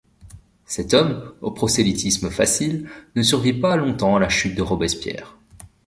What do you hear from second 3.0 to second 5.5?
ne survit pas longtemps à la chute de Robespierre.